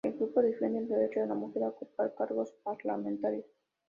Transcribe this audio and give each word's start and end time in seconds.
El 0.03 0.13
grupo 0.13 0.41
defendía 0.41 0.79
el 0.81 0.87
derecho 0.87 1.19
de 1.19 1.27
la 1.27 1.35
mujer 1.35 1.61
a 1.63 1.67
ocupar 1.67 2.15
cargos 2.15 2.51
parlamentarios. 2.63 3.45